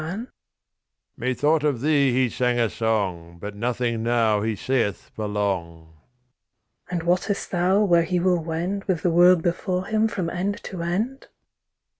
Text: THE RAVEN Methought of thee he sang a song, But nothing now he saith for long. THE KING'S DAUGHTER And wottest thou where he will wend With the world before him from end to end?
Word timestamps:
THE 0.01 0.07
RAVEN 0.07 0.27
Methought 1.15 1.63
of 1.63 1.81
thee 1.81 2.11
he 2.11 2.27
sang 2.27 2.57
a 2.57 2.71
song, 2.71 3.37
But 3.39 3.53
nothing 3.55 4.01
now 4.01 4.41
he 4.41 4.55
saith 4.55 5.11
for 5.15 5.27
long. 5.27 5.89
THE 5.89 5.89
KING'S 5.89 5.89
DAUGHTER 5.91 6.85
And 6.89 7.03
wottest 7.03 7.51
thou 7.51 7.83
where 7.83 8.01
he 8.01 8.19
will 8.19 8.43
wend 8.43 8.85
With 8.85 9.03
the 9.03 9.11
world 9.11 9.43
before 9.43 9.85
him 9.85 10.07
from 10.07 10.27
end 10.31 10.57
to 10.63 10.81
end? 10.81 11.27